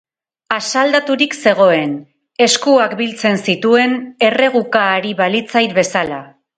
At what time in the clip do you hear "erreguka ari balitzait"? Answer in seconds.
4.33-5.83